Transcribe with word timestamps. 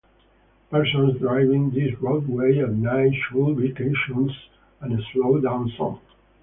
Persons 0.71 1.19
driving 1.19 1.69
this 1.69 1.93
roadway 2.01 2.57
at 2.57 2.71
night 2.71 3.13
should 3.13 3.55
be 3.57 3.71
cautious 3.71 4.35
and 4.79 4.99
slow 5.13 5.39
down 5.39 5.71
some. 5.77 5.99